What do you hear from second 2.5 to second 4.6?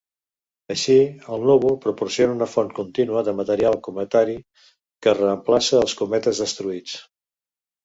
font contínua de material cometari